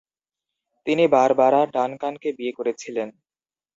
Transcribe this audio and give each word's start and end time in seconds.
তিনি 0.85 1.03
বারবারা 1.15 1.61
ডানকানকে 1.75 2.29
বিয়ে 2.37 2.53
করেছিলেন। 2.57 3.09